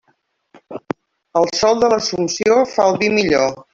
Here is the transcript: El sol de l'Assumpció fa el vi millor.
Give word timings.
El 1.41 1.47
sol 1.59 1.77
de 1.83 1.91
l'Assumpció 1.93 2.57
fa 2.73 2.89
el 2.93 2.99
vi 3.05 3.11
millor. 3.19 3.55